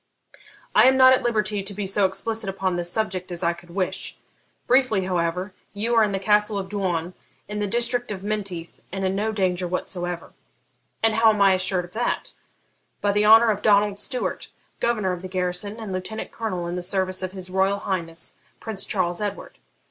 [0.73, 3.69] 'I am not at liberty to be so explicit upon this subject as I could
[3.69, 4.17] wish.
[4.65, 7.13] Briefly, however, you are in the Castle of Doune,
[7.47, 10.33] in the district of Menteith, and in no danger whatever.'
[11.03, 12.33] 'And how am I assured of that?'
[12.99, 14.47] 'By the honour of Donald Stewart,
[14.79, 18.87] governor of the garrison, and lieutenant colonel in the service of his Royal Highness Prince
[18.87, 19.59] Charles Edward.'